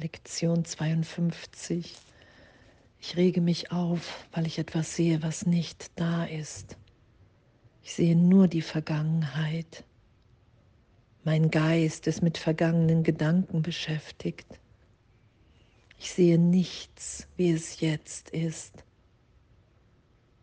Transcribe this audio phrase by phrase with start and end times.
[0.00, 1.94] Lektion 52.
[3.00, 6.78] Ich rege mich auf, weil ich etwas sehe, was nicht da ist.
[7.82, 9.84] Ich sehe nur die Vergangenheit.
[11.22, 14.46] Mein Geist ist mit vergangenen Gedanken beschäftigt.
[15.98, 18.84] Ich sehe nichts, wie es jetzt ist.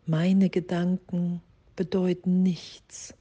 [0.06, 1.42] Meine Gedanken
[1.74, 3.12] bedeuten nichts.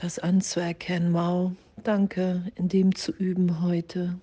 [0.00, 1.52] Das anzuerkennen, wow,
[1.84, 4.18] danke, in dem zu üben heute,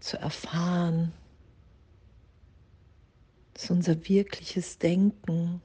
[0.00, 1.12] zu erfahren,
[3.54, 5.62] dass unser wirkliches Denken,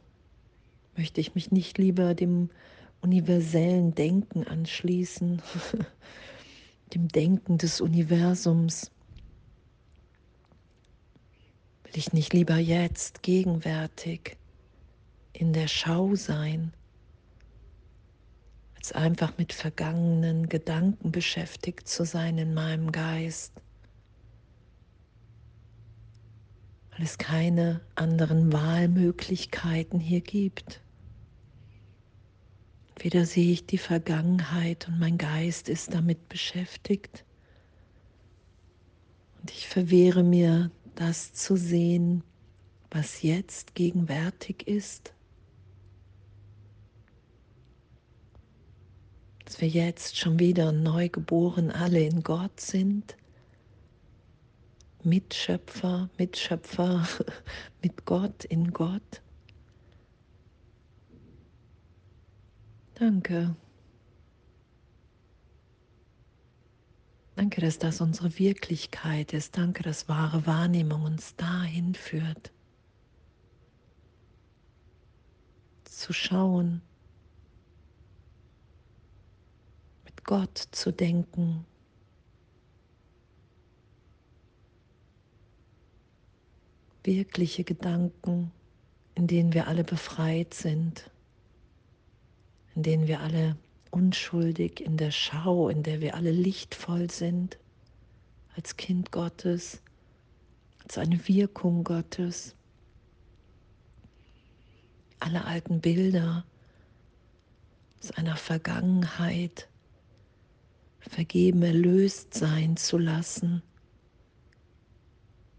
[0.95, 2.51] möchte ich mich nicht lieber dem
[3.01, 5.41] universellen Denken anschließen,
[6.93, 8.91] dem Denken des Universums.
[11.85, 14.37] Will ich nicht lieber jetzt gegenwärtig
[15.31, 16.71] in der Schau sein,
[18.83, 23.53] als einfach mit vergangenen Gedanken beschäftigt zu sein in meinem Geist?
[26.91, 30.81] weil es keine anderen Wahlmöglichkeiten hier gibt.
[32.99, 37.25] Weder sehe ich die Vergangenheit und mein Geist ist damit beschäftigt.
[39.41, 42.23] Und ich verwehre mir, das zu sehen,
[42.91, 45.12] was jetzt gegenwärtig ist.
[49.53, 53.15] Dass wir jetzt schon wieder neu geboren alle in Gott sind
[55.03, 57.07] Mitschöpfer, Mitschöpfer
[57.83, 59.21] mit Gott, in Gott.
[62.95, 63.55] Danke.
[67.35, 69.55] Danke, dass das unsere Wirklichkeit ist.
[69.55, 72.51] Danke, dass wahre Wahrnehmung uns dahin führt.
[75.83, 76.81] Zu schauen,
[80.22, 81.63] mit Gott zu denken,
[87.03, 88.51] wirkliche Gedanken,
[89.13, 91.11] in denen wir alle befreit sind,
[92.73, 93.57] in denen wir alle
[93.91, 97.59] unschuldig in der Schau, in der wir alle lichtvoll sind,
[98.55, 99.83] als Kind Gottes,
[100.81, 102.55] als eine Wirkung Gottes.
[105.19, 106.43] Alle alten Bilder
[107.99, 109.67] aus einer Vergangenheit
[111.09, 113.61] vergeben, erlöst sein zu lassen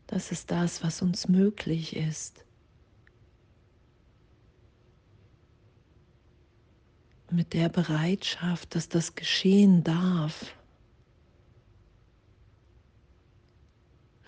[0.06, 2.44] das ist das, was uns möglich ist.
[7.31, 10.55] Mit der Bereitschaft, dass das geschehen darf,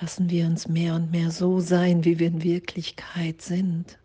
[0.01, 3.99] lassen wir uns mehr und mehr so sein, wie wir in Wirklichkeit sind.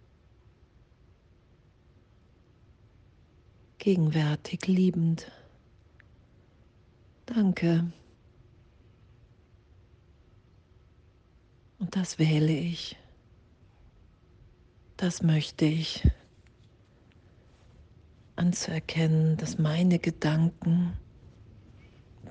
[3.80, 5.32] Gegenwärtig, liebend.
[7.26, 7.92] Danke.
[11.80, 12.98] Und das wähle ich.
[14.98, 16.08] Das möchte ich.
[18.36, 20.98] Anzuerkennen, dass meine Gedanken,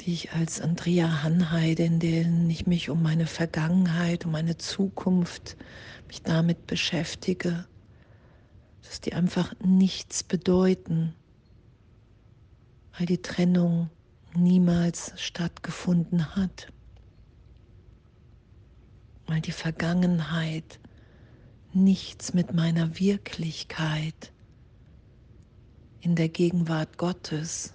[0.01, 5.57] die ich als Andrea Hanheide, in denen ich mich um meine Vergangenheit, um meine Zukunft,
[6.07, 7.67] mich damit beschäftige,
[8.83, 11.15] dass die einfach nichts bedeuten,
[12.97, 13.91] weil die Trennung
[14.35, 16.73] niemals stattgefunden hat
[19.31, 20.81] weil die Vergangenheit
[21.73, 24.33] nichts mit meiner Wirklichkeit
[26.01, 27.75] in der Gegenwart Gottes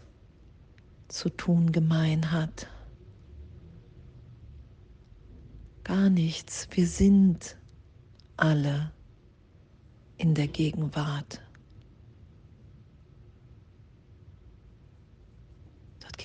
[1.07, 2.67] zu tun gemein hat.
[5.85, 6.67] Gar nichts.
[6.71, 7.57] Wir sind
[8.35, 8.91] alle
[10.17, 11.41] in der Gegenwart.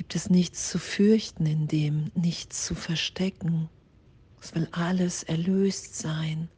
[0.00, 3.69] Gibt es nichts zu fürchten in dem, nichts zu verstecken.
[4.41, 6.49] Es will alles erlöst sein,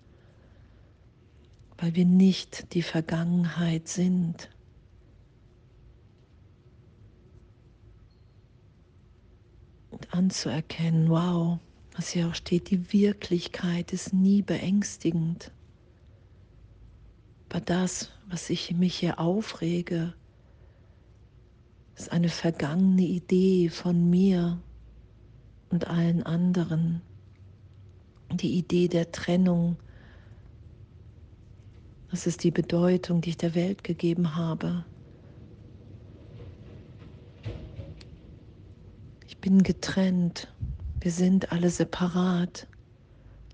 [1.76, 4.48] weil wir nicht die Vergangenheit sind.
[9.90, 11.58] Und anzuerkennen, wow,
[11.96, 15.50] was hier auch steht, die Wirklichkeit ist nie beängstigend.
[17.48, 20.14] Aber das, was ich mich hier aufrege,
[21.96, 24.60] ist eine vergangene Idee von mir
[25.70, 27.02] und allen anderen
[28.36, 29.76] die Idee der Trennung.
[32.10, 34.84] Das ist die Bedeutung, die ich der Welt gegeben habe.
[39.26, 40.52] Ich bin getrennt.
[41.00, 42.66] Wir sind alle separat.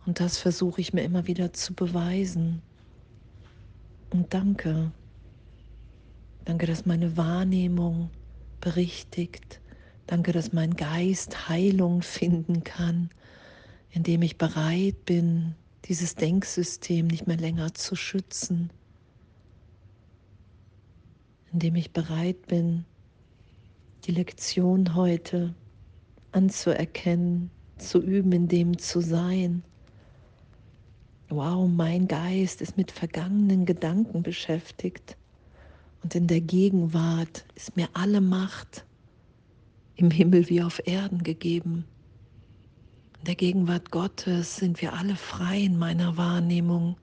[0.06, 2.62] Und das versuche ich mir immer wieder zu beweisen.
[4.11, 4.90] Und danke.
[6.44, 8.11] Danke, dass meine Wahrnehmung
[8.60, 9.60] berichtigt.
[10.06, 13.10] Danke, dass mein Geist Heilung finden kann,
[13.90, 18.70] indem ich bereit bin, dieses Denksystem nicht mehr länger zu schützen,
[21.52, 22.84] indem ich bereit bin,
[24.05, 25.54] die Lektion heute
[26.32, 29.62] anzuerkennen, zu üben, in dem zu sein.
[31.28, 35.16] Wow, mein Geist ist mit vergangenen Gedanken beschäftigt
[36.03, 38.85] und in der Gegenwart ist mir alle Macht
[39.97, 41.85] im Himmel wie auf Erden gegeben.
[43.19, 46.97] In der Gegenwart Gottes sind wir alle frei in meiner Wahrnehmung,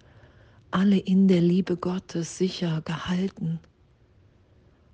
[0.71, 3.59] alle in der Liebe Gottes sicher gehalten.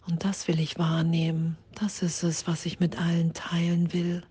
[0.07, 1.57] Und das will ich wahrnehmen.
[1.75, 4.23] Das ist es, was ich mit allen teilen will.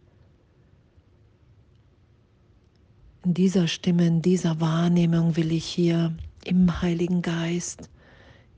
[3.25, 6.15] In dieser Stimme, in dieser Wahrnehmung will ich hier
[6.45, 7.89] im Heiligen Geist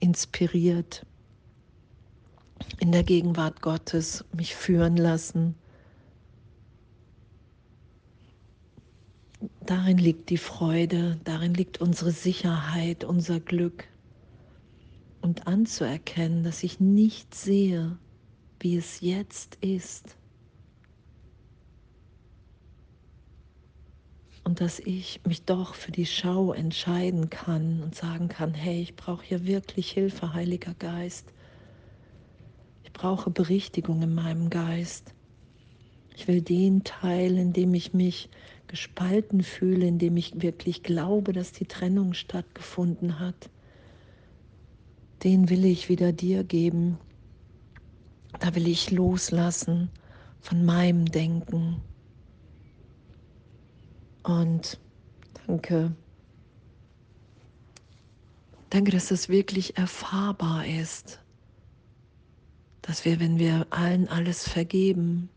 [0.02, 1.06] inspiriert
[2.81, 5.54] in der Gegenwart Gottes mich führen lassen.
[9.64, 13.84] Darin liegt die Freude, darin liegt unsere Sicherheit, unser Glück
[15.20, 17.96] und anzuerkennen, dass ich nicht sehe,
[18.58, 20.16] wie es jetzt ist.
[24.44, 28.96] Und dass ich mich doch für die Schau entscheiden kann und sagen kann, hey, ich
[28.96, 31.32] brauche hier wirklich Hilfe, Heiliger Geist.
[32.82, 35.14] Ich brauche Berichtigung in meinem Geist.
[36.16, 38.28] Ich will den Teil, in dem ich mich
[38.66, 43.50] gespalten fühle, in dem ich wirklich glaube, dass die Trennung stattgefunden hat,
[45.24, 46.98] den will ich wieder dir geben.
[48.40, 49.90] Da will ich loslassen
[50.40, 51.80] von meinem Denken.
[54.22, 54.78] Und
[55.46, 55.94] danke.
[58.70, 61.20] Danke, dass das wirklich erfahrbar ist.
[62.80, 65.28] Dass wir, wenn wir allen alles vergeben,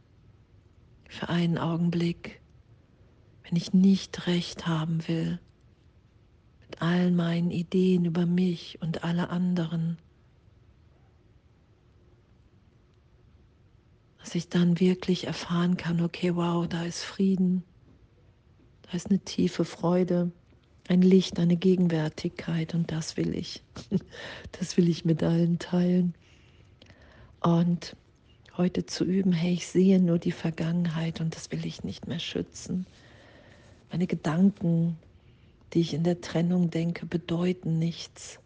[1.10, 2.42] für einen Augenblick,
[3.44, 5.40] wenn ich nicht recht haben will,
[6.62, 9.98] mit allen meinen Ideen über mich und alle anderen,
[14.20, 17.64] dass ich dann wirklich erfahren kann, okay, wow, da ist Frieden,
[18.86, 20.32] da ist eine tiefe Freude,
[20.88, 23.64] ein Licht, eine Gegenwärtigkeit und das will ich.
[24.60, 26.14] Das will ich mit allen teilen.
[27.42, 27.96] Und
[28.58, 32.20] heute zu üben, hey, ich sehe nur die Vergangenheit und das will ich nicht mehr
[32.20, 32.86] schützen.
[33.92, 34.98] Meine Gedanken
[35.76, 38.40] die ich in der Trennung denke, bedeuten nichts,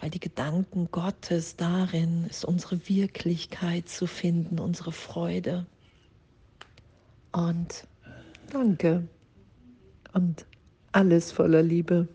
[0.00, 5.66] weil die Gedanken Gottes darin ist unsere Wirklichkeit zu finden, unsere Freude.
[7.32, 7.86] Und
[8.50, 9.06] danke
[10.18, 10.46] und
[10.90, 12.08] alles voller Liebe.